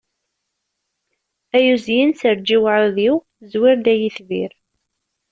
[1.57, 3.15] Ay uzyin serǧ i uɛudiw,
[3.51, 4.51] zwir-d ay itbir.